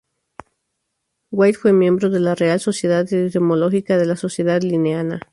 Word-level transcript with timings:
White 1.29 1.59
fue 1.59 1.73
miembro 1.73 2.09
de 2.09 2.19
la 2.19 2.33
Real 2.33 2.59
Sociedad 2.59 3.05
Entomológica 3.13 3.93
y 3.93 3.97
de 3.99 4.07
la 4.07 4.15
Sociedad 4.15 4.59
Linneana. 4.63 5.19